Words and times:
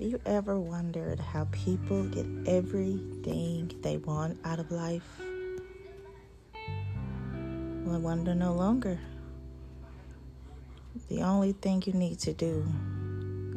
Have 0.00 0.08
you 0.08 0.20
ever 0.24 0.58
wondered 0.58 1.20
how 1.20 1.46
people 1.52 2.04
get 2.04 2.24
everything 2.46 3.70
they 3.82 3.98
want 3.98 4.38
out 4.46 4.58
of 4.58 4.70
life? 4.70 5.20
Well, 7.84 8.00
wonder 8.00 8.34
no 8.34 8.54
longer. 8.54 8.98
The 11.08 11.20
only 11.20 11.52
thing 11.52 11.82
you 11.84 11.92
need 11.92 12.18
to 12.20 12.32
do 12.32 12.66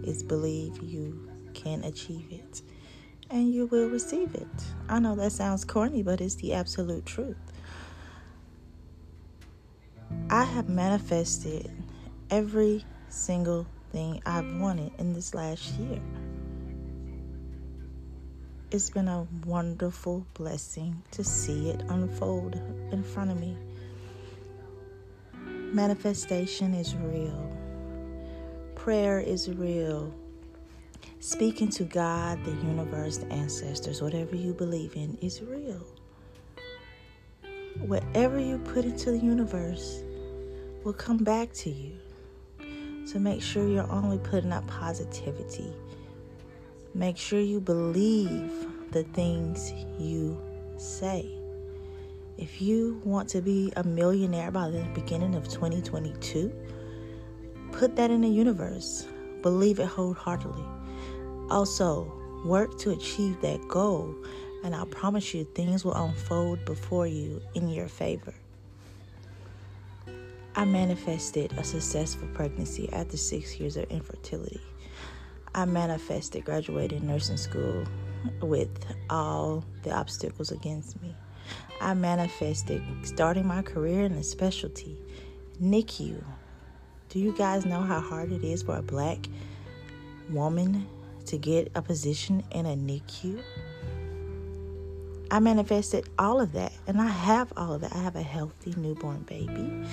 is 0.03 0.21
believe 0.21 0.83
you 0.83 1.29
can 1.53 1.85
achieve 1.85 2.25
it 2.29 2.61
and 3.29 3.49
you 3.53 3.67
will 3.67 3.87
receive 3.87 4.35
it. 4.35 4.65
I 4.89 4.99
know 4.99 5.15
that 5.15 5.31
sounds 5.31 5.63
corny, 5.63 6.03
but 6.03 6.19
it's 6.19 6.35
the 6.35 6.55
absolute 6.55 7.05
truth. 7.05 7.37
I 10.29 10.43
have 10.43 10.67
manifested 10.67 11.71
every 12.29 12.83
single 13.07 13.65
thing 13.93 14.21
I've 14.25 14.59
wanted 14.59 14.91
in 14.97 15.13
this 15.13 15.33
last 15.33 15.75
year. 15.75 16.01
It's 18.73 18.89
been 18.89 19.07
a 19.07 19.27
wonderful 19.45 20.25
blessing 20.33 21.03
to 21.11 21.23
see 21.23 21.69
it 21.69 21.83
unfold 21.89 22.55
in 22.91 23.03
front 23.03 23.29
of 23.29 23.39
me. 23.39 23.55
Manifestation 25.35 26.73
is 26.73 26.95
real. 26.95 27.55
Prayer 28.73 29.19
is 29.19 29.47
real. 29.47 30.11
Speaking 31.19 31.69
to 31.69 31.83
God, 31.83 32.43
the 32.45 32.49
universe, 32.49 33.19
the 33.19 33.31
ancestors, 33.31 34.01
whatever 34.01 34.35
you 34.35 34.55
believe 34.55 34.95
in, 34.95 35.19
is 35.21 35.43
real. 35.43 35.85
Whatever 37.77 38.39
you 38.39 38.57
put 38.57 38.85
into 38.85 39.11
the 39.11 39.19
universe 39.19 40.01
will 40.83 40.93
come 40.93 41.17
back 41.17 41.53
to 41.53 41.69
you. 41.69 41.95
So 43.05 43.19
make 43.19 43.43
sure 43.43 43.67
you're 43.67 43.91
only 43.91 44.17
putting 44.17 44.51
up 44.51 44.65
positivity. 44.65 45.71
Make 46.95 47.17
sure 47.17 47.39
you 47.39 47.59
believe 47.59 48.51
the 48.93 49.03
things 49.05 49.73
you 49.99 50.39
say. 50.77 51.27
If 52.37 52.61
you 52.61 53.01
want 53.03 53.27
to 53.29 53.41
be 53.41 53.73
a 53.75 53.83
millionaire 53.83 54.51
by 54.51 54.69
the 54.69 54.83
beginning 54.93 55.33
of 55.33 55.47
2022, 55.49 56.53
put 57.71 57.95
that 57.95 58.11
in 58.11 58.21
the 58.21 58.29
universe. 58.29 59.07
Believe 59.41 59.79
it 59.79 59.87
wholeheartedly. 59.87 60.63
Also, 61.49 62.11
work 62.45 62.77
to 62.79 62.91
achieve 62.91 63.41
that 63.41 63.67
goal, 63.67 64.15
and 64.63 64.75
I 64.75 64.85
promise 64.85 65.33
you, 65.33 65.43
things 65.43 65.83
will 65.83 65.95
unfold 65.95 66.63
before 66.63 67.07
you 67.07 67.41
in 67.55 67.69
your 67.69 67.87
favor. 67.87 68.33
I 70.55 70.65
manifested 70.65 71.51
a 71.57 71.63
successful 71.63 72.27
pregnancy 72.35 72.91
after 72.93 73.17
six 73.17 73.59
years 73.59 73.75
of 73.75 73.85
infertility. 73.85 74.61
I 75.55 75.65
manifested 75.65 76.45
graduating 76.45 77.07
nursing 77.07 77.37
school 77.37 77.85
with 78.41 78.85
all 79.09 79.63
the 79.83 79.91
obstacles 79.91 80.51
against 80.51 81.01
me. 81.01 81.15
I 81.81 81.93
manifested 81.93 82.81
starting 83.03 83.45
my 83.45 83.61
career 83.61 84.05
in 84.05 84.13
a 84.13 84.23
specialty, 84.23 84.97
NICU. 85.61 86.23
Do 87.09 87.19
you 87.19 87.35
guys 87.37 87.65
know 87.65 87.81
how 87.81 87.99
hard 87.99 88.31
it 88.31 88.43
is 88.43 88.63
for 88.63 88.77
a 88.77 88.81
black 88.81 89.27
woman 90.29 90.87
to 91.25 91.37
get 91.37 91.71
a 91.75 91.81
position 91.81 92.43
in 92.51 92.65
a 92.65 92.75
NICU. 92.75 93.41
I 95.31 95.39
manifested 95.39 96.07
all 96.19 96.39
of 96.39 96.51
that, 96.53 96.73
and 96.85 97.01
I 97.01 97.07
have 97.07 97.51
all 97.57 97.73
of 97.73 97.81
that. 97.81 97.95
I 97.95 97.99
have 97.99 98.15
a 98.15 98.21
healthy 98.21 98.73
newborn 98.77 99.21
baby. 99.21 99.83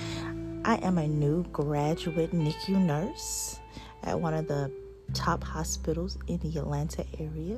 I 0.63 0.75
am 0.77 0.97
a 0.97 1.07
new 1.07 1.43
graduate 1.51 2.31
NICU 2.31 2.77
nurse 2.77 3.59
at 4.03 4.19
one 4.19 4.33
of 4.33 4.47
the 4.47 4.71
top 5.13 5.43
hospitals 5.43 6.17
in 6.27 6.37
the 6.39 6.59
Atlanta 6.59 7.05
area. 7.19 7.57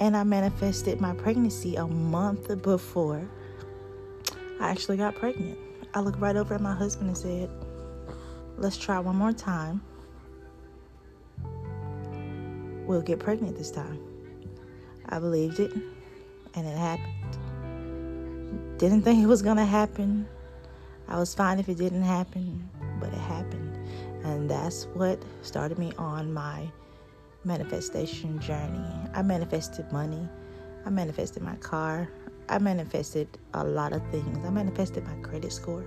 And 0.00 0.16
I 0.16 0.24
manifested 0.24 1.00
my 1.00 1.14
pregnancy 1.14 1.76
a 1.76 1.86
month 1.86 2.62
before 2.62 3.28
I 4.60 4.70
actually 4.70 4.96
got 4.96 5.14
pregnant. 5.14 5.58
I 5.94 6.00
looked 6.00 6.18
right 6.18 6.36
over 6.36 6.54
at 6.54 6.60
my 6.60 6.74
husband 6.74 7.08
and 7.08 7.16
said, 7.16 7.50
Let's 8.56 8.76
try 8.76 8.98
one 8.98 9.16
more 9.16 9.32
time 9.32 9.82
we'll 12.86 13.02
get 13.02 13.18
pregnant 13.18 13.56
this 13.56 13.70
time. 13.70 13.98
I 15.08 15.18
believed 15.18 15.60
it, 15.60 15.72
and 16.54 16.66
it 16.66 16.76
happened. 16.76 17.38
Didn't 18.78 19.02
think 19.02 19.22
it 19.22 19.26
was 19.26 19.42
going 19.42 19.56
to 19.56 19.64
happen. 19.64 20.26
I 21.08 21.18
was 21.18 21.34
fine 21.34 21.58
if 21.58 21.68
it 21.68 21.76
didn't 21.76 22.02
happen, 22.02 22.68
but 23.00 23.08
it 23.08 23.18
happened. 23.18 23.78
And 24.24 24.48
that's 24.48 24.84
what 24.94 25.22
started 25.42 25.78
me 25.78 25.92
on 25.98 26.32
my 26.32 26.70
manifestation 27.44 28.38
journey. 28.40 28.84
I 29.14 29.22
manifested 29.22 29.90
money, 29.92 30.28
I 30.84 30.90
manifested 30.90 31.42
my 31.42 31.56
car, 31.56 32.08
I 32.48 32.58
manifested 32.58 33.28
a 33.54 33.64
lot 33.64 33.92
of 33.92 34.02
things. 34.10 34.44
I 34.44 34.50
manifested 34.50 35.04
my 35.04 35.16
credit 35.16 35.52
score. 35.52 35.84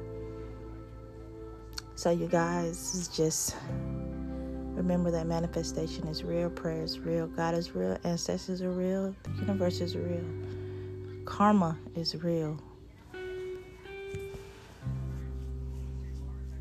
So, 1.96 2.12
you 2.12 2.28
guys, 2.28 3.10
just 3.16 3.56
Remember 4.78 5.10
that 5.10 5.26
manifestation 5.26 6.08
is 6.08 6.24
real, 6.24 6.52
prayer 6.52 6.84
is 6.84 7.00
real, 7.00 7.26
God 7.26 7.56
is 7.56 7.74
real, 7.74 7.98
ancestors 8.04 8.62
are 8.62 8.70
real, 8.70 9.16
the 9.24 9.32
universe 9.42 9.82
is 9.82 9.98
real, 9.98 10.24
karma 11.26 11.80
is 11.96 12.16
real. 12.24 12.60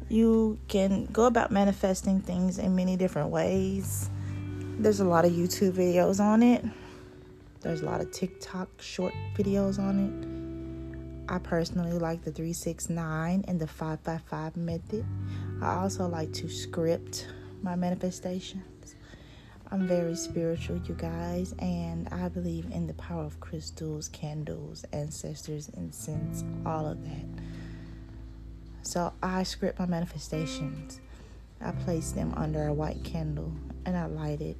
You 0.09 0.59
can 0.67 1.05
go 1.13 1.27
about 1.27 1.51
manifesting 1.51 2.21
things 2.21 2.57
in 2.57 2.75
many 2.75 2.97
different 2.97 3.29
ways. 3.29 4.09
There's 4.79 5.01
a 5.01 5.07
lot 5.07 5.25
of 5.25 5.33
YouTube 5.33 5.73
videos 5.73 6.21
on 6.21 6.43
it. 6.43 6.63
There's 7.63 7.81
a 7.81 7.87
lot 7.87 8.03
of 8.03 8.11
TikTok 8.13 8.69
short 8.83 9.15
videos 9.35 9.79
on 9.79 11.25
it. 11.27 11.33
I 11.33 11.39
personally 11.39 11.93
like 11.93 12.23
the 12.23 12.31
369 12.31 13.47
and 13.49 13.59
the 13.59 13.67
555 13.67 14.55
method. 14.59 15.07
I 15.63 15.77
also 15.77 16.07
like 16.07 16.31
to 16.35 16.51
script 16.51 17.27
my 17.63 17.75
manifestations. 17.75 18.97
I'm 19.73 19.89
very 19.89 20.15
spiritual, 20.15 20.77
you 20.85 20.95
guys, 20.95 21.55
and 21.59 22.07
I 22.13 22.29
believe 22.29 22.67
in 22.71 22.87
the 22.87 22.95
power 22.95 23.25
of 23.25 23.41
crystals, 23.41 24.11
candles, 24.11 24.85
ancestors, 24.93 25.71
incense, 25.71 26.45
all 26.67 26.87
of 26.87 27.03
that. 27.03 27.43
So 28.83 29.11
I 29.23 29.43
script 29.43 29.79
my 29.79 29.87
manifestations. 29.87 31.01
I 31.63 31.71
place 31.71 32.13
them 32.13 32.35
under 32.37 32.67
a 32.67 32.75
white 32.75 33.03
candle 33.05 33.51
and 33.87 33.97
I 33.97 34.05
light 34.05 34.43
it 34.43 34.59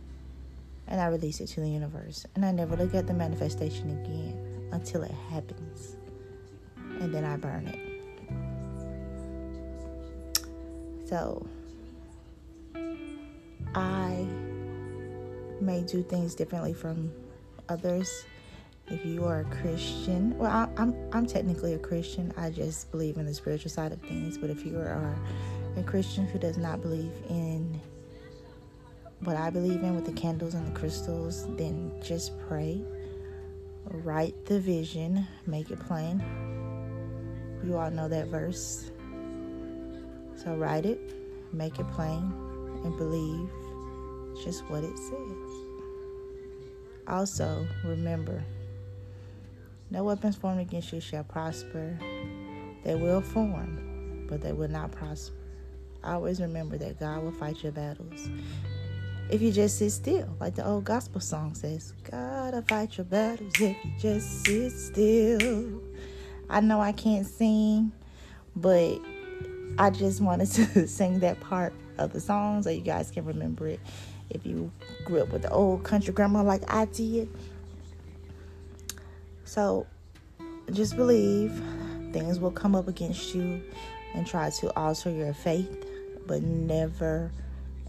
and 0.89 1.01
I 1.01 1.07
release 1.07 1.41
it 1.41 1.49
to 1.49 1.61
the 1.61 1.69
universe. 1.69 2.27
And 2.35 2.45
I 2.45 2.53
never 2.53 2.77
look 2.77 2.95
at 2.95 3.07
the 3.07 3.15
manifestation 3.15 3.91
again 3.91 4.69
until 4.73 5.03
it 5.03 5.13
happens. 5.31 5.97
And 7.01 7.13
then 7.13 7.25
I 7.25 7.37
burn 7.37 7.67
it. 7.67 7.87
So 11.09 11.47
I 13.75 14.27
may 15.61 15.83
do 15.83 16.03
things 16.03 16.35
differently 16.35 16.73
from 16.73 17.13
others. 17.69 18.25
If 18.89 19.05
you 19.05 19.25
are 19.25 19.41
a 19.41 19.45
Christian, 19.45 20.37
well, 20.39 20.51
I, 20.51 20.69
I'm 20.81 20.95
I'm 21.13 21.27
technically 21.27 21.75
a 21.75 21.79
Christian. 21.79 22.33
I 22.37 22.51
just 22.51 22.91
believe 22.93 23.17
in 23.17 23.27
the 23.27 23.35
spiritual 23.35 23.71
side 23.71 23.93
of 23.93 24.01
things. 24.01 24.39
But 24.39 24.51
if 24.51 24.65
you 24.65 24.79
are 24.79 25.17
a 25.77 25.83
Christian 25.83 26.27
who 26.27 26.39
does 26.39 26.57
not 26.57 26.81
believe 26.83 27.13
in 27.29 27.81
what 29.21 29.37
I 29.37 29.51
believe 29.51 29.83
in 29.83 29.95
with 29.95 30.05
the 30.05 30.13
candles 30.13 30.55
and 30.55 30.67
the 30.67 30.79
crystals, 30.79 31.47
then 31.57 31.93
just 32.03 32.39
pray. 32.49 32.83
Write 33.85 34.47
the 34.47 34.61
vision, 34.61 35.27
make 35.47 35.71
it 35.71 35.81
plain. 35.81 36.23
You 37.65 37.77
all 37.77 37.91
know 37.91 38.09
that 38.09 38.27
verse. 38.27 38.91
So 40.37 40.55
write 40.55 40.87
it, 40.87 41.01
make 41.53 41.79
it 41.79 41.89
plain, 41.93 42.33
and 42.85 42.97
believe 42.97 43.51
just 44.45 44.65
what 44.69 44.85
it 44.85 44.97
says. 44.99 45.51
Also, 47.09 47.67
remember 47.85 48.45
no 49.89 50.03
weapons 50.03 50.35
formed 50.35 50.61
against 50.61 50.93
you 50.93 51.01
shall 51.01 51.23
prosper. 51.23 51.97
They 52.83 52.97
will 52.97 53.21
form, 53.21 54.27
but 54.29 54.41
they 54.41 54.53
will 54.53 54.69
not 54.69 54.91
prosper. 54.91 55.37
Always 56.03 56.41
remember 56.41 56.77
that 56.79 56.99
God 56.99 57.23
will 57.23 57.33
fight 57.33 57.63
your 57.63 57.73
battles. 57.73 58.29
If 59.29 59.43
you 59.43 59.51
just 59.51 59.79
sit 59.79 59.91
still, 59.91 60.29
like 60.39 60.55
the 60.55 60.65
old 60.65 60.85
gospel 60.85 61.21
song 61.21 61.55
says, 61.55 61.93
gotta 62.09 62.63
fight 62.63 62.97
your 62.97 63.07
battles 63.07 63.55
if 63.61 63.77
you 63.85 63.91
just 63.99 64.45
sit 64.45 64.71
still. 64.71 65.83
I 66.49 66.61
know 66.61 66.81
I 66.81 66.93
can't 66.93 67.27
sing, 67.27 67.91
but 68.55 69.01
I 69.79 69.91
just 69.91 70.21
wanted 70.21 70.47
to 70.75 70.87
sing 70.87 71.19
that 71.21 71.41
part 71.41 71.73
of 71.99 72.13
the 72.13 72.21
song 72.21 72.63
so 72.63 72.71
you 72.71 72.83
guys 72.83 73.11
can 73.11 73.25
remember 73.25 73.67
it 73.67 73.81
if 74.31 74.47
you 74.47 74.71
grew 75.05 75.23
up 75.23 75.33
with 75.33 75.43
the 75.43 75.51
old 75.51 75.83
country 75.83 76.15
grandma 76.15 76.43
like 76.43 76.63
I 76.73 76.85
did. 76.85 77.29
So 79.45 79.89
just 80.73 80.97
believe 80.97 81.51
things 82.13 82.39
will 82.39 82.53
come 82.53 82.77
up 82.77 82.87
against 82.87 83.35
you 83.35 83.61
and 84.15 84.25
try 84.25 84.51
to 84.51 84.79
alter 84.79 85.11
your 85.11 85.35
faith, 85.35 85.85
but 86.27 86.43
never 86.43 87.33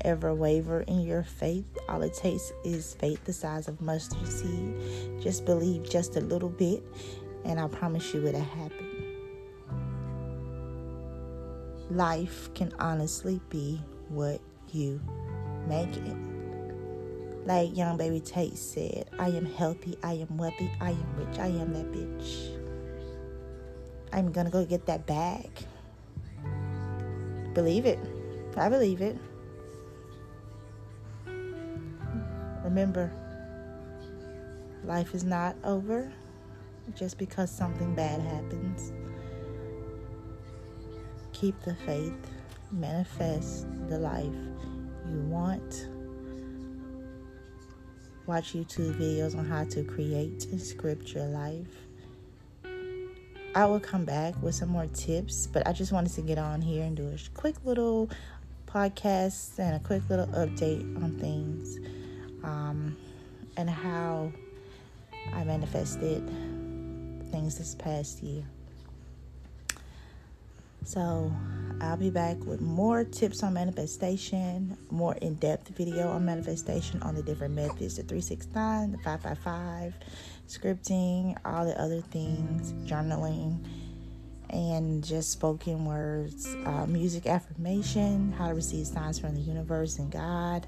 ever 0.01 0.33
waver 0.33 0.81
in 0.81 1.01
your 1.01 1.23
faith, 1.23 1.65
all 1.89 2.01
it 2.01 2.13
takes 2.13 2.51
is 2.63 2.95
faith 2.95 3.23
the 3.25 3.33
size 3.33 3.67
of 3.67 3.81
mustard 3.81 4.27
seed. 4.27 5.21
Just 5.21 5.45
believe 5.45 5.89
just 5.89 6.15
a 6.15 6.21
little 6.21 6.49
bit, 6.49 6.83
and 7.45 7.59
I 7.59 7.67
promise 7.67 8.13
you 8.13 8.25
it'll 8.25 8.41
happen. 8.41 8.87
Life 11.89 12.53
can 12.53 12.73
honestly 12.79 13.39
be 13.49 13.81
what 14.09 14.41
you 14.71 15.01
make 15.67 15.95
it. 15.95 16.17
Like 17.45 17.77
young 17.77 17.95
baby 17.95 18.19
Tate 18.19 18.57
said, 18.57 19.09
I 19.17 19.29
am 19.29 19.45
healthy, 19.45 19.97
I 20.03 20.13
am 20.13 20.37
wealthy, 20.37 20.69
I 20.81 20.89
am 20.89 21.15
rich, 21.15 21.39
I 21.39 21.47
am 21.47 21.73
that 21.73 21.91
bitch. 21.93 22.57
I'm 24.11 24.31
gonna 24.31 24.49
go 24.49 24.65
get 24.65 24.85
that 24.87 25.05
bag. 25.05 25.49
Believe 27.53 27.85
it. 27.85 27.99
I 28.57 28.69
believe 28.69 29.01
it. 29.01 29.17
Remember, 32.77 33.11
life 34.83 35.15
is 35.15 35.23
not 35.23 35.55
over 35.63 36.13
just 36.93 37.17
because 37.17 37.49
something 37.49 37.95
bad 37.95 38.21
happens. 38.21 38.91
Keep 41.33 41.59
the 41.63 41.73
faith, 41.73 42.13
manifest 42.71 43.65
the 43.89 43.97
life 43.97 44.31
you 45.09 45.21
want. 45.21 45.87
Watch 48.27 48.53
YouTube 48.53 48.93
videos 48.99 49.35
on 49.35 49.47
how 49.47 49.63
to 49.63 49.83
create 49.83 50.45
and 50.51 50.61
script 50.61 51.15
your 51.15 51.25
life. 51.25 51.87
I 53.55 53.65
will 53.65 53.79
come 53.79 54.05
back 54.05 54.39
with 54.43 54.53
some 54.53 54.69
more 54.69 54.85
tips, 54.93 55.47
but 55.47 55.65
I 55.65 55.73
just 55.73 55.91
wanted 55.91 56.13
to 56.13 56.21
get 56.21 56.37
on 56.37 56.61
here 56.61 56.83
and 56.83 56.95
do 56.95 57.07
a 57.07 57.17
quick 57.33 57.55
little 57.65 58.07
podcast 58.67 59.57
and 59.57 59.75
a 59.75 59.79
quick 59.79 60.07
little 60.11 60.27
update 60.27 61.03
on 61.03 61.17
things 61.17 61.79
um, 62.47 62.95
and 63.57 63.69
how 63.69 64.31
I 65.33 65.43
manifested 65.43 66.25
things 67.31 67.57
this 67.57 67.75
past 67.75 68.23
year. 68.23 68.43
So, 70.85 71.33
I'll 71.81 71.97
be 71.97 72.09
back 72.09 72.37
with 72.45 72.61
more 72.61 73.03
tips 73.03 73.43
on 73.43 73.53
manifestation, 73.53 74.77
more 74.89 75.15
in 75.15 75.35
depth 75.35 75.67
video 75.75 76.07
on 76.07 76.23
manifestation 76.23 77.03
on 77.03 77.13
the 77.13 77.21
different 77.21 77.55
methods 77.55 77.97
the 77.97 78.03
369, 78.03 78.93
the 78.93 78.97
555, 78.99 79.93
scripting, 80.47 81.37
all 81.43 81.65
the 81.65 81.79
other 81.79 81.99
things, 81.99 82.71
journaling, 82.89 83.59
and 84.49 85.03
just 85.03 85.31
spoken 85.31 85.83
words, 85.83 86.55
uh, 86.65 86.85
music 86.85 87.27
affirmation, 87.27 88.31
how 88.31 88.47
to 88.47 88.53
receive 88.53 88.87
signs 88.87 89.19
from 89.19 89.35
the 89.35 89.41
universe 89.41 89.99
and 89.99 90.09
God, 90.09 90.65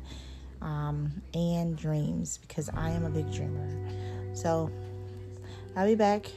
um, 0.62 1.12
and 1.34 1.78
dreams 1.78 2.38
because 2.40 2.70
I 2.70 2.90
am 2.90 3.06
a 3.06 3.10
big 3.10 3.32
dreamer. 3.34 3.68
So, 4.34 4.72
I'll 5.76 5.88
be 5.88 5.96
back 5.96 6.30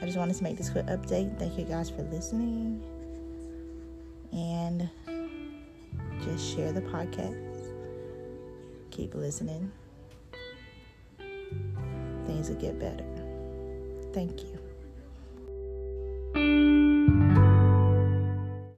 I 0.00 0.06
just 0.06 0.16
wanted 0.16 0.36
to 0.36 0.44
make 0.44 0.56
this 0.56 0.70
quick 0.70 0.86
update. 0.86 1.36
Thank 1.38 1.58
you 1.58 1.64
guys 1.64 1.90
for 1.90 2.02
listening. 2.02 2.80
And 4.32 4.88
just 6.22 6.54
share 6.54 6.72
the 6.72 6.82
podcast. 6.82 7.72
Keep 8.90 9.14
listening. 9.14 9.72
Things 12.26 12.48
will 12.48 12.56
get 12.56 12.78
better. 12.78 13.04
Thank 14.12 14.42
you. 14.42 14.57